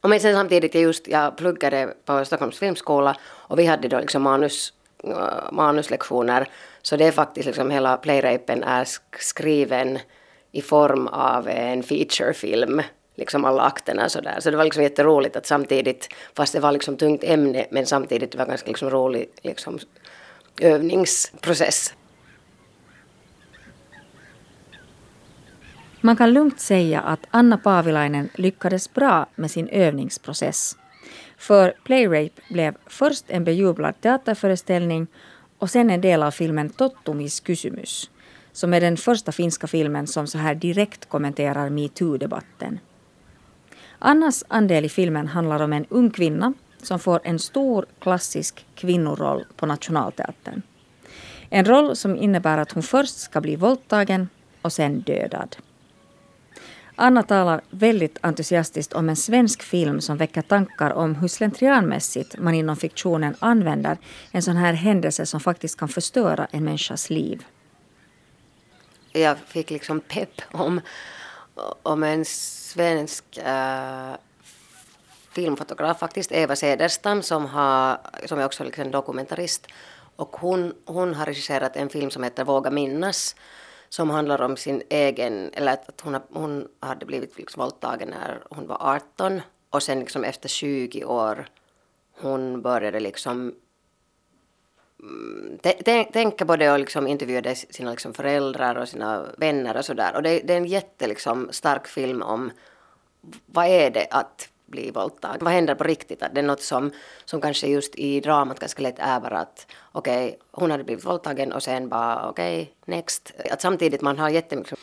Och 0.00 0.10
men 0.10 0.20
sen 0.20 0.34
samtidigt, 0.34 0.74
jag, 0.74 0.82
just, 0.82 1.08
jag 1.08 1.36
pluggade 1.36 1.94
på 2.04 2.24
Stockholms 2.24 2.58
filmskola 2.58 3.16
och 3.22 3.58
vi 3.58 3.66
hade 3.66 3.88
då 3.88 4.00
liksom 4.00 4.22
manus, 4.22 4.72
äh, 5.04 5.52
manuslektioner. 5.52 6.48
Så 6.82 6.96
det 6.96 7.04
är 7.04 7.12
faktiskt 7.12 7.46
liksom 7.46 7.70
hela 7.70 7.96
playrapen 7.96 8.62
är 8.62 8.86
skriven 9.18 9.98
i 10.56 10.62
form 10.62 11.06
av 11.06 11.48
en 11.48 11.82
featurefilm 11.82 12.82
liksom 13.14 13.44
alla 13.44 13.62
akterna 13.62 14.08
sådär. 14.08 14.36
Så 14.40 14.50
det 14.50 14.56
var 14.56 14.64
liksom 14.64 14.82
jätteroligt 14.82 15.36
att 15.36 15.46
samtidigt, 15.46 16.08
fast 16.34 16.52
det 16.52 16.60
var 16.60 16.72
liksom 16.72 16.96
tungt 16.96 17.24
ämne, 17.24 17.66
men 17.70 17.86
samtidigt 17.86 18.32
det 18.32 18.38
var 18.38 18.46
ganska 18.46 18.68
liksom 18.68 18.90
rolig 18.90 19.28
liksom 19.42 19.78
övningsprocess. 20.60 21.94
Man 26.00 26.16
kan 26.16 26.32
lugnt 26.32 26.60
säga 26.60 27.00
att 27.00 27.26
Anna 27.30 27.58
Paavilainen 27.58 28.28
lyckades 28.34 28.94
bra 28.94 29.26
med 29.34 29.50
sin 29.50 29.68
övningsprocess. 29.68 30.76
För 31.38 31.74
Playrape 31.84 32.42
blev 32.50 32.74
först 32.86 33.24
en 33.28 33.44
bejublad 33.44 34.00
teaterföreställning 34.00 35.06
och 35.58 35.70
sen 35.70 35.90
en 35.90 36.00
del 36.00 36.22
av 36.22 36.30
filmen 36.30 36.70
Tottumis 36.70 37.42
kysymys, 37.46 38.10
som 38.56 38.74
är 38.74 38.80
den 38.80 38.96
första 38.96 39.32
finska 39.32 39.66
filmen 39.66 40.06
som 40.06 40.26
så 40.26 40.38
här 40.38 40.54
direkt 40.54 41.08
kommenterar 41.08 41.70
metoo-debatten. 41.70 42.78
Annas 43.98 44.44
andel 44.48 44.84
i 44.84 44.88
filmen 44.88 45.26
handlar 45.26 45.62
om 45.62 45.72
en 45.72 45.86
ung 45.88 46.10
kvinna 46.10 46.52
som 46.82 46.98
får 46.98 47.20
en 47.24 47.38
stor 47.38 47.86
klassisk 48.00 48.66
kvinnoroll 48.74 49.44
på 49.56 49.66
Nationalteatern. 49.66 50.62
En 51.50 51.64
roll 51.64 51.96
som 51.96 52.16
innebär 52.16 52.58
att 52.58 52.72
hon 52.72 52.82
först 52.82 53.18
ska 53.18 53.40
bli 53.40 53.56
våldtagen 53.56 54.28
och 54.62 54.72
sen 54.72 55.00
dödad. 55.00 55.56
Anna 56.94 57.22
talar 57.22 57.60
väldigt 57.70 58.18
entusiastiskt 58.20 58.92
om 58.92 59.08
en 59.08 59.16
svensk 59.16 59.62
film 59.62 60.00
som 60.00 60.16
väcker 60.16 60.42
tankar 60.42 60.90
om 60.90 61.14
hur 61.14 61.28
slentrianmässigt 61.28 62.38
man 62.38 62.54
inom 62.54 62.76
fiktionen 62.76 63.34
använder 63.38 63.98
en 64.30 64.42
sån 64.42 64.56
här 64.56 64.72
händelse 64.72 65.26
som 65.26 65.40
faktiskt 65.40 65.78
kan 65.78 65.88
förstöra 65.88 66.46
en 66.50 66.64
människas 66.64 67.10
liv. 67.10 67.44
Jag 69.20 69.38
fick 69.38 69.70
liksom 69.70 70.00
pepp 70.00 70.42
om, 70.52 70.80
om 71.82 72.02
en 72.02 72.24
svensk 72.24 73.38
äh, 73.38 74.14
filmfotograf 75.30 75.98
faktiskt, 75.98 76.32
Eva 76.32 76.56
Cederstam, 76.56 77.22
som, 77.22 77.46
har, 77.46 77.98
som 78.26 78.38
är 78.38 78.44
också 78.44 78.64
liksom 78.64 78.90
dokumentarist. 78.90 79.66
Och 80.16 80.36
hon, 80.36 80.74
hon 80.84 81.14
har 81.14 81.26
regisserat 81.26 81.76
en 81.76 81.88
film 81.88 82.10
som 82.10 82.22
heter 82.22 82.44
Våga 82.44 82.70
minnas 82.70 83.36
som 83.88 84.10
handlar 84.10 84.42
om 84.42 84.56
sin 84.56 84.82
egen, 84.88 85.50
eller 85.52 85.72
att 85.72 86.00
hon, 86.02 86.18
hon 86.32 86.68
hade 86.80 87.06
blivit 87.06 87.38
liksom 87.38 87.62
våldtagen 87.62 88.08
när 88.08 88.42
hon 88.50 88.66
var 88.66 88.78
18 88.80 89.40
och 89.70 89.82
sen 89.82 90.00
liksom 90.00 90.24
efter 90.24 90.48
20 90.48 91.04
år 91.04 91.48
hon 92.20 92.62
började 92.62 93.00
liksom 93.00 93.54
tänka 96.12 96.46
på 96.46 96.56
det 96.56 96.72
och 96.72 96.78
liksom 96.78 97.06
intervjuade 97.06 97.54
sina 97.54 97.90
liksom 97.90 98.14
föräldrar 98.14 98.74
och 98.74 98.88
sina 98.88 99.26
vänner 99.36 99.76
och 99.76 99.84
sådär. 99.84 100.16
Och 100.16 100.22
det, 100.22 100.38
det, 100.38 100.52
är 100.52 100.56
en 100.56 100.66
jätte 100.66 101.06
liksom 101.06 101.48
stark 101.50 101.86
film 101.86 102.22
om 102.22 102.50
vad 103.46 103.66
är 103.66 103.90
det 103.90 104.06
att 104.10 104.48
bli 104.66 104.90
våldtagen? 104.90 105.38
Vad 105.40 105.52
händer 105.52 105.74
på 105.74 105.84
riktigt? 105.84 106.22
Att 106.22 106.34
det 106.34 106.40
är 106.40 106.44
något 106.44 106.62
som, 106.62 106.90
som 107.24 107.40
kanske 107.40 107.66
just 107.66 107.94
i 107.94 108.20
dramat 108.20 108.58
ganska 108.58 108.82
lätt 108.82 108.98
är 108.98 109.20
bara 109.20 109.38
att 109.38 109.66
okej, 109.92 110.26
okay, 110.26 110.38
hon 110.50 110.70
hade 110.70 110.84
blivit 110.84 111.04
våldtagen 111.04 111.52
och 111.52 111.62
sen 111.62 111.88
bara 111.88 112.28
okej, 112.28 112.62
okay, 112.62 112.96
next. 112.96 113.32
Att 113.50 113.60
samtidigt 113.60 114.00
man 114.00 114.18
har 114.18 114.28
jättemycket 114.28 114.78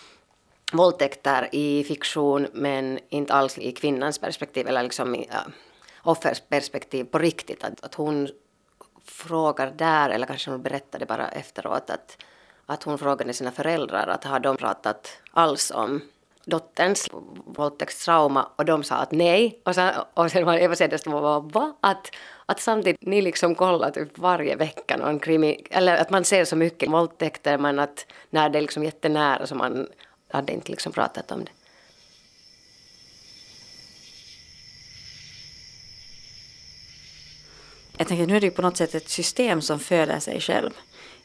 våldtäkter 0.74 1.50
i 1.52 1.84
fiktion 1.84 2.48
men 2.54 3.00
inte 3.10 3.34
alls 3.34 3.58
i 3.58 3.72
kvinnans 3.72 4.20
perspektiv 4.20 4.68
eller 4.68 4.84
liksom 4.84 5.16
i 5.16 5.20
uh, 5.20 5.54
offers 6.04 6.42
perspektiv 6.50 7.04
på 7.04 7.20
riktigt. 7.20 7.64
Att, 7.64 7.84
att 7.84 7.96
hon 7.96 8.30
frågar 9.06 9.72
där, 9.72 10.10
eller 10.10 10.28
kanske 10.28 10.52
hon 10.52 10.62
berättade 10.62 11.06
bara 11.06 11.28
efteråt 11.30 11.90
att, 11.90 12.18
att 12.66 12.84
hon 12.84 12.98
frågade 12.98 13.34
sina 13.34 13.52
föräldrar 13.52 14.08
att 14.08 14.24
har 14.24 14.40
de 14.40 14.58
pratat 14.58 15.18
alls 15.32 15.72
om 15.72 16.02
dotterns 16.46 17.10
våldtäktstrauma 17.46 18.50
och 18.56 18.66
de 18.66 18.84
sa 18.84 18.96
att 18.96 19.12
nej. 19.12 19.62
Och 19.66 19.76
sen, 19.76 19.94
och 20.14 20.32
sen 20.32 20.46
var 20.46 20.58
Eva 20.58 20.76
Cederström 20.76 21.14
var 21.14 21.42
va? 21.42 21.74
Att, 21.82 22.12
att 22.46 22.60
samtidigt 22.60 23.02
ni 23.02 23.22
liksom 23.22 23.56
kollar 23.56 23.92
typ 23.92 24.18
varje 24.18 24.56
vecka 24.56 24.98
någon 24.98 25.20
krimi, 25.20 25.68
eller 25.70 25.98
att 25.98 26.10
man 26.10 26.24
ser 26.24 26.46
så 26.46 26.56
mycket 26.56 26.90
våldtäkter 26.90 27.58
men 27.58 27.80
att 27.80 28.06
när 28.30 28.50
det 28.50 28.60
är 28.60 28.62
liksom 28.62 28.84
jättenära 28.84 29.48
så 29.48 29.56
man 29.56 29.88
hade 30.32 30.54
inte 30.54 30.72
liksom 30.72 30.92
pratat 30.92 31.32
om 31.32 31.44
det. 31.44 31.52
Jag 37.98 38.08
tänker 38.08 38.28
nu 38.28 38.36
är 38.36 38.42
det 38.42 38.48
ju 38.48 38.52
på 38.52 38.62
något 38.62 38.78
sätt 38.78 38.96
ett 38.96 39.10
system 39.10 39.62
som 39.62 39.80
föder 39.80 40.20
sig 40.20 40.42
själv. 40.42 40.72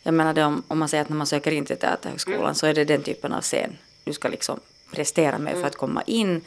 Jag 0.03 0.15
menar 0.15 0.45
om, 0.45 0.63
om 0.69 0.79
man 0.79 0.89
säger 0.89 1.03
att 1.03 1.09
när 1.09 1.17
man 1.17 1.27
söker 1.27 1.53
in 1.53 1.65
till 1.65 1.77
Teaterhögskolan 1.77 2.43
mm. 2.43 2.55
så 2.55 2.67
är 2.67 2.75
det 2.75 2.85
den 2.85 3.03
typen 3.03 3.33
av 3.33 3.41
scen. 3.41 3.79
Du 4.05 4.13
ska 4.13 4.29
liksom 4.29 4.61
prestera 4.91 5.39
med 5.39 5.53
för 5.53 5.65
att 5.65 5.77
komma 5.77 6.03
in. 6.03 6.41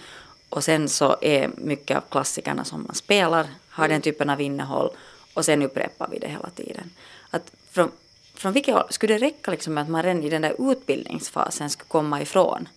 Och 0.49 0.63
sen 0.63 0.89
så 0.89 1.17
är 1.21 1.49
mycket 1.57 1.97
av 1.97 2.03
klassikerna 2.09 2.63
som 2.65 2.83
man 2.83 2.95
spelar 2.95 3.47
har 3.69 3.87
den 3.87 4.01
typen 4.01 4.29
av 4.29 4.41
innehåll 4.41 4.89
och 5.33 5.45
sen 5.45 5.61
upprepar 5.61 6.07
vi 6.11 6.19
det 6.19 6.27
hela 6.27 6.49
tiden. 6.49 6.91
Att 7.29 7.51
från, 7.71 7.91
från 8.33 8.53
vilket 8.53 8.75
håll, 8.75 8.87
skulle 8.89 9.13
det 9.13 9.25
räcka 9.25 9.51
liksom 9.51 9.77
att 9.77 9.89
man 9.89 10.03
redan 10.03 10.23
i 10.23 10.29
den 10.29 10.41
där 10.41 10.71
utbildningsfasen 10.71 11.69
skulle 11.69 11.87
komma 11.87 12.21
ifrån 12.21 12.67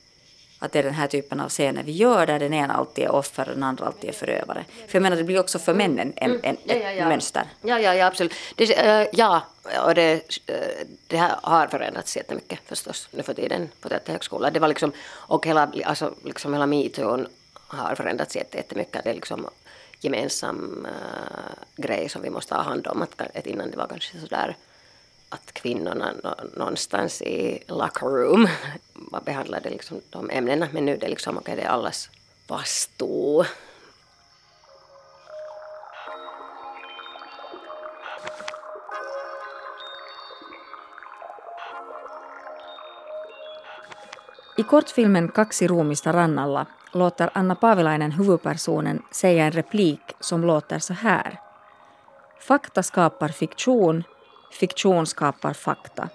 att 0.65 0.73
det 0.73 0.79
är 0.79 0.83
den 0.83 0.95
här 0.95 1.07
typen 1.07 1.41
av 1.41 1.49
scener 1.49 1.83
vi 1.83 1.93
gör 1.93 2.27
där 2.27 2.39
den 2.39 2.55
ena 2.55 2.75
alltid 2.75 3.05
är 3.05 3.11
offer 3.11 3.49
och 3.49 3.55
den 3.55 3.63
andra 3.63 3.87
alltid 3.87 4.11
är 4.11 4.15
förövare. 4.15 4.65
För 4.89 4.99
jag 4.99 5.03
menar 5.03 5.17
det 5.17 5.25
blir 5.25 5.41
också 5.41 5.59
för 5.59 5.75
männen 5.75 6.13
en, 6.17 6.41
en, 6.43 6.55
ett 6.55 6.61
ja, 6.65 6.75
ja, 6.75 6.93
ja. 6.93 7.09
mönster. 7.09 7.49
Ja, 7.63 7.81
ja, 7.81 7.95
ja 7.95 8.07
absolut. 8.07 8.35
Det, 8.55 8.87
äh, 8.87 9.09
ja, 9.13 9.43
och 9.87 9.95
det, 9.95 10.13
äh, 10.47 10.55
det 11.07 11.17
här 11.17 11.37
har 11.43 11.67
förändrats 11.67 12.17
jättemycket 12.17 12.59
förstås 12.67 13.09
nu 13.11 13.23
för 13.23 13.35
tiden 13.35 13.69
på 13.81 13.89
Teaterhögskolan. 13.89 14.53
Det 14.53 14.61
var 14.61 14.69
liksom, 14.69 14.93
och 15.09 15.47
hela, 15.47 15.73
alltså, 15.85 16.15
liksom 16.25 16.53
hela 16.53 16.67
metoo 16.67 17.27
har 17.53 17.95
förändrats 17.95 18.37
jättemycket. 18.37 19.05
Det 19.05 19.11
är 19.11 19.15
liksom 19.15 19.49
gemensam 20.01 20.87
äh, 20.87 21.83
grej 21.83 22.09
som 22.09 22.23
vi 22.23 22.31
måste 22.31 22.55
ha 22.55 22.63
hand 22.63 22.87
om. 22.87 23.03
Att, 23.03 23.21
att 23.37 23.47
innan 23.47 23.71
det 23.71 23.77
var 23.77 23.87
kanske 23.87 24.21
sådär 24.21 24.57
att 25.29 25.53
kvinnorna 25.53 26.13
någonstans 26.57 27.23
i 27.23 27.65
locker 27.69 28.07
room 28.07 28.49
behandlade 29.25 29.71
liksom 29.71 30.01
de 30.11 30.31
ämnena. 30.31 30.69
Men 30.73 30.87
nu 30.87 30.93
är 30.93 30.99
det 30.99 31.09
liksom, 31.09 31.39
okay, 31.39 31.57
det 31.57 31.63
är 31.63 31.69
allas 31.69 32.11
vastuu. 32.49 33.45
I 44.57 44.63
kortfilmen 44.63 45.29
Kaksi 45.29 45.69
ruumista 45.69 46.13
rannalla 46.13 46.67
låter 46.93 47.31
Anna 47.35 47.55
Paavilainen 47.55 48.13
huvudpersonen 48.13 49.03
säga 49.11 49.45
en 49.45 49.53
replik 49.53 50.01
som 50.21 50.45
låter 50.45 50.79
så 50.79 50.95
här. 50.95 51.41
Fakta 52.41 52.83
skapar 52.83 53.29
fiktion 53.29 54.05
fiktion 54.55 55.07
skapar 55.07 55.53
fakta. 55.53 56.09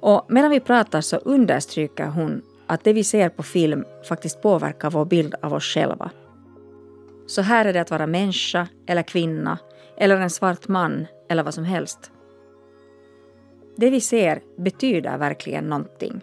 Och 0.00 0.26
medan 0.28 0.50
vi 0.50 0.60
pratar 0.60 1.00
så 1.00 1.16
understryker 1.16 2.06
hon 2.06 2.42
att 2.66 2.84
det 2.84 2.92
vi 2.92 3.04
ser 3.04 3.28
på 3.28 3.42
film 3.42 3.84
faktiskt 4.08 4.42
påverkar 4.42 4.90
vår 4.90 5.04
bild 5.04 5.34
av 5.42 5.54
oss 5.54 5.64
själva. 5.64 6.10
Så 7.26 7.42
här 7.42 7.64
är 7.64 7.72
det 7.72 7.80
att 7.80 7.90
vara 7.90 8.06
människa 8.06 8.68
eller 8.86 9.02
kvinna 9.02 9.58
eller 9.96 10.16
en 10.16 10.30
svart 10.30 10.68
man 10.68 11.06
eller 11.28 11.42
vad 11.42 11.54
som 11.54 11.64
helst. 11.64 12.10
Det 13.76 13.90
vi 13.90 14.00
ser 14.00 14.42
betyder 14.58 15.18
verkligen 15.18 15.64
någonting. 15.64 16.20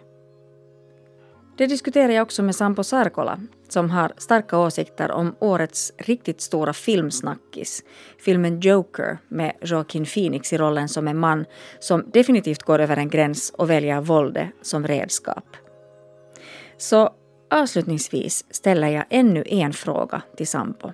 Det 1.58 1.66
diskuterar 1.66 2.12
jag 2.12 2.22
också 2.22 2.42
med 2.42 2.54
Sampo 2.54 2.84
Sarkola 2.84 3.40
som 3.68 3.90
har 3.90 4.12
starka 4.16 4.58
åsikter 4.58 5.10
om 5.10 5.36
årets 5.38 5.92
riktigt 5.98 6.40
stora 6.40 6.72
filmsnackis, 6.72 7.84
filmen 8.18 8.60
Joker 8.60 9.18
med 9.28 9.52
Joaquin 9.62 10.04
Phoenix 10.04 10.52
i 10.52 10.58
rollen 10.58 10.88
som 10.88 11.08
en 11.08 11.18
man 11.18 11.44
som 11.80 12.10
definitivt 12.12 12.62
går 12.62 12.78
över 12.78 12.96
en 12.96 13.08
gräns 13.08 13.50
och 13.50 13.70
väljer 13.70 14.00
våldet 14.00 14.48
som 14.62 14.86
redskap. 14.86 15.56
Så 16.76 17.10
avslutningsvis 17.50 18.44
ställer 18.50 18.88
jag 18.88 19.04
ännu 19.10 19.44
en 19.46 19.72
fråga 19.72 20.22
till 20.36 20.46
Sampo. 20.48 20.92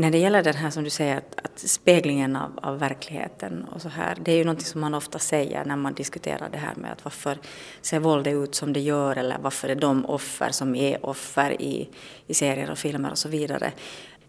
När 0.00 0.10
det 0.10 0.18
gäller 0.18 0.42
den 0.42 0.54
här 0.54 0.70
som 0.70 0.84
du 0.84 0.90
säger, 0.90 1.16
att, 1.16 1.40
att 1.44 1.58
speglingen 1.58 2.36
av, 2.36 2.58
av, 2.62 2.78
verkligheten 2.78 3.64
och 3.64 3.82
så 3.82 3.88
här, 3.88 4.16
det 4.22 4.32
är 4.32 4.36
ju 4.36 4.44
någonting 4.44 4.66
som 4.66 4.80
man 4.80 4.94
ofta 4.94 5.18
säger 5.18 5.64
när 5.64 5.76
man 5.76 5.94
diskuterar 5.94 6.48
det 6.52 6.58
här 6.58 6.74
med 6.74 6.92
att 6.92 7.04
varför 7.04 7.38
ser 7.82 7.98
våldet 7.98 8.34
ut 8.34 8.54
som 8.54 8.72
det 8.72 8.80
gör 8.80 9.16
eller 9.16 9.38
varför 9.38 9.68
är 9.68 9.74
de 9.74 10.06
offer 10.06 10.50
som 10.50 10.74
är 10.74 11.06
offer 11.06 11.62
i, 11.62 11.88
i 12.26 12.34
serier 12.34 12.70
och 12.70 12.78
filmer 12.78 13.10
och 13.10 13.18
så 13.18 13.28
vidare. 13.28 13.72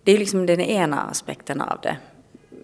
Det 0.03 0.11
är 0.11 0.15
ju 0.15 0.19
liksom 0.19 0.45
den 0.45 0.59
ena 0.59 1.01
aspekten 1.01 1.61
av 1.61 1.79
det. 1.83 1.97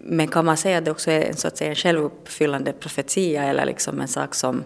Men 0.02 0.28
kan 0.28 0.44
man 0.44 0.56
säga 0.56 0.78
att 0.78 0.84
det 0.84 0.90
också 0.90 1.10
är 1.10 1.22
en, 1.22 1.36
så 1.36 1.48
att 1.48 1.56
säga, 1.56 1.70
en 1.70 1.76
självuppfyllande 1.76 2.72
profetia 2.72 3.44
eller 3.44 3.66
liksom 3.66 4.00
en 4.00 4.08
sak 4.08 4.34
som, 4.34 4.64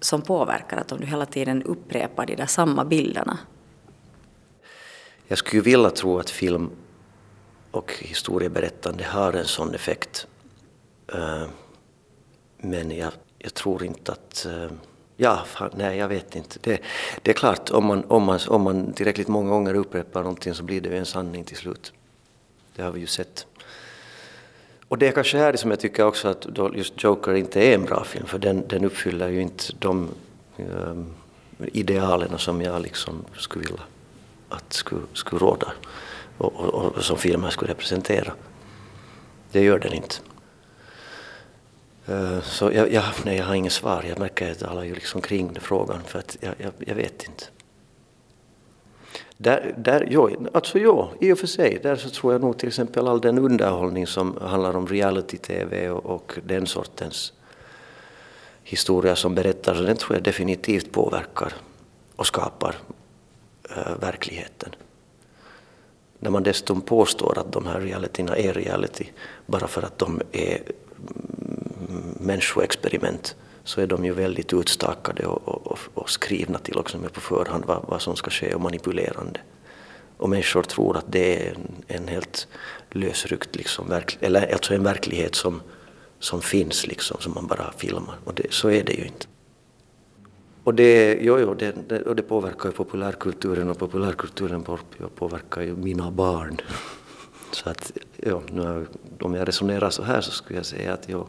som 0.00 0.22
påverkar, 0.22 0.76
att 0.76 0.92
om 0.92 1.00
du 1.00 1.06
hela 1.06 1.26
tiden 1.26 1.62
upprepar 1.62 2.26
de 2.26 2.34
där 2.36 2.46
samma 2.46 2.84
bilderna? 2.84 3.38
Jag 5.28 5.38
skulle 5.38 5.62
vilja 5.62 5.90
tro 5.90 6.18
att 6.18 6.30
film 6.30 6.70
och 7.78 7.92
historieberättande 7.98 9.04
har 9.04 9.32
en 9.32 9.44
sån 9.44 9.74
effekt. 9.74 10.26
Eh, 11.12 11.46
men 12.58 12.90
jag, 12.90 13.12
jag 13.38 13.54
tror 13.54 13.84
inte 13.84 14.12
att... 14.12 14.46
Eh, 14.46 14.70
ja, 15.16 15.42
fan, 15.46 15.70
nej, 15.76 15.98
jag 15.98 16.08
vet 16.08 16.36
inte. 16.36 16.58
Det, 16.60 16.80
det 17.22 17.30
är 17.30 17.34
klart, 17.34 17.70
om 17.70 17.86
man, 17.86 18.04
om, 18.04 18.22
man, 18.22 18.40
om 18.48 18.62
man 18.62 18.92
tillräckligt 18.92 19.28
många 19.28 19.50
gånger 19.50 19.74
upprepar 19.74 20.22
någonting 20.22 20.54
så 20.54 20.62
blir 20.62 20.80
det 20.80 20.88
ju 20.88 20.98
en 20.98 21.06
sanning 21.06 21.44
till 21.44 21.56
slut. 21.56 21.92
Det 22.76 22.82
har 22.82 22.90
vi 22.90 23.00
ju 23.00 23.06
sett. 23.06 23.46
Och 24.88 24.98
det 24.98 25.08
är 25.08 25.12
kanske 25.12 25.38
här 25.38 25.56
som 25.56 25.70
jag 25.70 25.80
tycker 25.80 26.04
också 26.04 26.28
att 26.28 26.46
just 26.74 27.02
Joker 27.02 27.34
inte 27.34 27.60
är 27.60 27.74
en 27.74 27.84
bra 27.84 28.04
film, 28.04 28.26
för 28.26 28.38
den, 28.38 28.68
den 28.68 28.84
uppfyller 28.84 29.28
ju 29.28 29.40
inte 29.40 29.64
de 29.78 30.08
ehm, 30.56 30.66
um, 30.68 31.14
idealen 31.72 32.38
som 32.38 32.62
jag 32.62 32.82
liksom 32.82 33.24
skulle 33.36 33.64
vilja 33.64 33.82
att 34.48 34.72
skulle, 34.72 35.02
skulle 35.14 35.40
råda 35.40 35.72
och, 36.38 36.52
och, 36.54 36.96
och 36.96 37.04
som 37.04 37.18
filmen 37.18 37.50
skulle 37.50 37.70
representera. 37.70 38.32
Det 39.52 39.62
gör 39.62 39.78
den 39.78 39.92
inte. 39.92 40.16
Eh, 42.06 42.40
så 42.40 42.70
jag, 42.74 42.92
jag, 42.92 43.04
nej, 43.24 43.36
jag 43.36 43.44
har 43.44 43.54
inget 43.54 43.72
svar. 43.72 44.04
Jag 44.08 44.18
märker 44.18 44.50
att 44.50 44.60
jag 44.60 44.68
talar 44.70 44.84
liksom 44.84 45.20
kring 45.20 45.52
den 45.52 45.62
frågan 45.62 46.02
för 46.06 46.18
att 46.18 46.36
jag, 46.40 46.54
jag, 46.58 46.72
jag 46.78 46.94
vet 46.94 47.22
inte. 47.28 47.44
Där, 49.36 49.74
där, 49.78 50.08
jo, 50.10 50.48
alltså 50.52 50.78
jo, 50.78 51.08
i 51.20 51.32
och 51.32 51.38
för 51.38 51.46
sig, 51.46 51.78
där 51.82 51.96
så 51.96 52.10
tror 52.10 52.32
jag 52.32 52.40
nog 52.40 52.58
till 52.58 52.68
exempel 52.68 53.08
all 53.08 53.20
den 53.20 53.38
underhållning 53.38 54.06
som 54.06 54.36
handlar 54.40 54.76
om 54.76 54.86
reality-tv 54.86 55.90
och, 55.90 56.06
och 56.06 56.38
den 56.44 56.66
sortens 56.66 57.32
historia 58.62 59.16
som 59.16 59.34
berättar, 59.34 59.74
den 59.74 59.96
tror 59.96 60.16
jag 60.16 60.22
definitivt 60.22 60.92
påverkar 60.92 61.52
och 62.16 62.26
skapar 62.26 62.76
äh, 63.76 63.96
verkligheten. 64.00 64.74
När 66.20 66.30
man 66.30 66.42
dessutom 66.42 66.80
påstår 66.80 67.38
att 67.38 67.52
de 67.52 67.66
här 67.66 67.80
realityna 67.80 68.36
är 68.36 68.52
reality 68.52 69.06
bara 69.46 69.68
för 69.68 69.82
att 69.82 69.98
de 69.98 70.20
är 70.32 70.58
mm, 70.58 72.14
människoexperiment 72.20 73.36
så 73.64 73.80
är 73.80 73.86
de 73.86 74.04
ju 74.04 74.12
väldigt 74.12 74.52
utstakade 74.52 75.26
och, 75.26 75.66
och, 75.66 75.78
och 75.94 76.10
skrivna 76.10 76.58
till 76.58 76.78
också 76.78 76.98
med 76.98 77.12
på 77.12 77.20
förhand 77.20 77.64
vad, 77.66 77.84
vad, 77.88 78.02
som 78.02 78.16
ska 78.16 78.30
ske 78.30 78.54
och 78.54 78.60
manipulerande. 78.60 79.40
Och 80.16 80.28
människor 80.28 80.62
tror 80.62 80.96
att 80.96 81.12
det 81.12 81.46
är 81.46 81.54
en, 81.54 81.84
en 81.86 82.08
helt 82.08 82.48
lösryckt, 82.90 83.56
liksom, 83.56 83.92
eller 84.20 84.52
alltså 84.52 84.74
en 84.74 84.82
verklighet 84.82 85.34
som, 85.34 85.62
som 86.18 86.42
finns 86.42 86.86
liksom, 86.86 87.16
som 87.20 87.34
man 87.34 87.46
bara 87.46 87.72
filmar. 87.76 88.18
Och 88.24 88.34
det, 88.34 88.52
så 88.52 88.70
är 88.70 88.84
det 88.84 88.92
ju 88.92 89.04
inte. 89.04 89.26
Och 90.68 90.74
det, 90.74 91.18
jo, 91.20 91.38
jo, 91.38 91.54
det, 91.54 91.88
det, 91.88 92.02
och 92.02 92.16
det 92.16 92.22
påverkar 92.22 92.68
ju 92.68 92.72
populärkulturen 92.72 93.70
och 93.70 93.78
populärkulturen 93.78 94.64
påverkar 95.14 95.62
ju 95.62 95.76
mina 95.76 96.10
barn. 96.10 96.56
Så 97.50 97.70
att, 97.70 97.92
ja, 98.16 98.42
nu, 98.50 98.86
om 99.20 99.34
jag 99.34 99.48
resonerar 99.48 99.90
så 99.90 100.02
här 100.02 100.20
så 100.20 100.30
skulle 100.30 100.58
jag 100.58 100.66
säga 100.66 100.92
att 100.92 101.08
jo, 101.08 101.28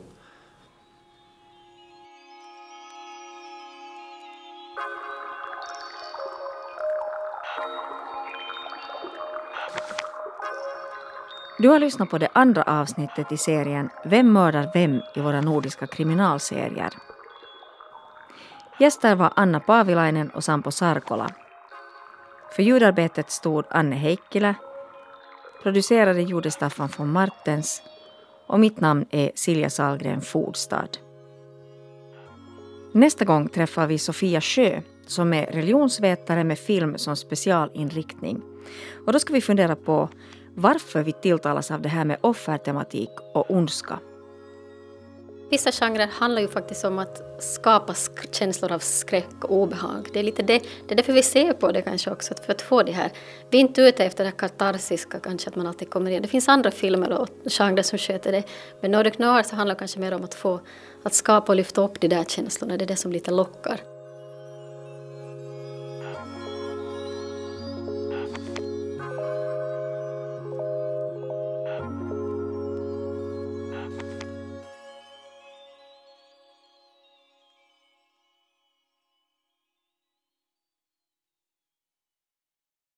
Du 11.57 11.69
har 11.69 11.79
lyssnat 11.79 12.09
på 12.09 12.17
det 12.17 12.29
andra 12.33 12.63
avsnittet 12.63 13.31
i 13.31 13.37
serien 13.37 13.89
Vem 14.05 14.33
mördar 14.33 14.71
vem 14.73 15.01
i 15.15 15.19
våra 15.19 15.41
nordiska 15.41 15.87
kriminalserier? 15.87 17.08
Gäster 18.79 19.15
var 19.15 19.33
Anna 19.35 19.59
Paavilainen 19.59 20.29
och 20.29 20.43
Sampo 20.43 20.71
Sarkola. 20.71 21.29
För 22.55 22.63
ljudarbetet 22.63 23.31
stod 23.31 23.65
Anne 23.69 23.95
Heikkilä. 23.95 24.55
Producerade 25.63 26.21
gjorde 26.21 26.51
Staffan 26.51 26.89
von 26.97 27.11
Martens. 27.11 27.81
Och 28.47 28.59
mitt 28.59 28.79
namn 28.79 29.05
är 29.09 29.31
Silja 29.35 29.69
Salgren 29.69 30.21
Fordstad. 30.21 30.89
Nästa 32.91 33.25
gång 33.25 33.49
träffar 33.49 33.87
vi 33.87 33.97
Sofia 33.97 34.41
Sjö 34.41 34.81
som 35.07 35.33
är 35.33 35.45
religionsvetare 35.45 36.43
med 36.43 36.59
film 36.59 36.97
som 36.97 37.15
specialinriktning. 37.15 38.41
Och 39.05 39.13
då 39.13 39.19
ska 39.19 39.33
vi 39.33 39.41
fundera 39.41 39.75
på 39.75 40.09
varför 40.55 41.03
vi 41.03 41.11
tilltalas 41.11 41.71
av 41.71 41.81
det 41.81 41.89
här 41.89 42.05
med 42.05 42.17
offertematik 42.21 43.11
och 43.33 43.51
ondska. 43.51 43.99
Vissa 45.49 45.71
genrer 45.71 46.07
handlar 46.07 46.41
ju 46.41 46.47
faktiskt 46.47 46.85
om 46.85 46.99
att 46.99 47.43
skapa 47.43 47.93
känslor 48.31 48.71
av 48.71 48.79
skräck 48.79 49.43
och 49.43 49.55
obehag. 49.55 50.09
Det 50.13 50.19
är 50.19 50.23
lite 50.23 50.43
det, 50.43 50.59
det 50.87 50.93
är 50.93 50.95
därför 50.95 51.13
vi 51.13 51.23
ser 51.23 51.53
på 51.53 51.71
det 51.71 51.81
kanske 51.81 52.11
också, 52.11 52.33
för 52.45 52.53
att 52.53 52.61
få 52.61 52.83
det 52.83 52.91
här. 52.91 53.11
Vi 53.49 53.57
är 53.57 53.61
inte 53.61 53.81
ute 53.81 54.05
efter 54.05 54.23
det 54.25 54.31
katarsiska 54.31 55.19
kanske, 55.19 55.49
att 55.49 55.55
man 55.55 55.67
alltid 55.67 55.89
kommer 55.89 56.11
igen. 56.11 56.21
Det 56.21 56.27
finns 56.27 56.47
andra 56.47 56.71
filmer 56.71 57.11
och 57.11 57.29
genrer 57.45 57.83
som 57.83 57.99
sköter 57.99 58.31
det. 58.31 58.43
Men 58.81 58.91
Nordic 58.91 59.17
Noir 59.17 59.43
så 59.43 59.55
handlar 59.55 59.75
det 59.75 59.79
kanske 59.79 59.99
mer 59.99 60.13
om 60.13 60.23
att 60.23 60.33
få, 60.33 60.59
att 61.03 61.13
skapa 61.13 61.51
och 61.51 61.55
lyfta 61.55 61.81
upp 61.81 61.99
de 61.99 62.07
där 62.07 62.23
känslorna, 62.23 62.77
det 62.77 62.85
är 62.85 62.87
det 62.87 62.95
som 62.95 63.11
lite 63.11 63.31
lockar. 63.31 63.79